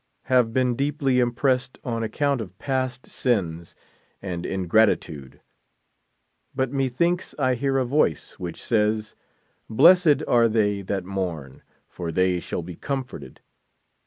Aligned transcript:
Have 0.23 0.51
been 0.51 0.75
deeply 0.75 1.17
impse=sed 1.19 1.77
on 1.83 2.01
account 2.01 2.41
of 2.41 2.57
past 2.57 3.05
sins 3.05 3.75
and 4.19 4.47
ingratitude. 4.47 5.41
But 6.55 6.71
methinks 6.73 7.35
I 7.37 7.53
hear 7.53 7.77
a 7.77 7.85
voice, 7.85 8.39
which 8.39 8.59
says: 8.63 9.13
Blessed 9.69 10.23
are 10.27 10.47
they 10.49 10.81
that 10.81 11.05
mourn, 11.05 11.61
for 11.87 12.11
they 12.11 12.39
shall 12.39 12.63
be 12.63 12.75
comforted. 12.75 13.41